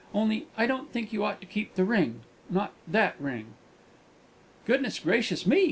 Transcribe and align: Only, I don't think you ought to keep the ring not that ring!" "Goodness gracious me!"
Only, 0.15 0.47
I 0.57 0.65
don't 0.65 0.91
think 0.91 1.13
you 1.13 1.23
ought 1.23 1.39
to 1.41 1.45
keep 1.45 1.75
the 1.75 1.85
ring 1.85 2.21
not 2.49 2.73
that 2.87 3.13
ring!" 3.19 3.53
"Goodness 4.65 4.97
gracious 4.97 5.45
me!" 5.45 5.59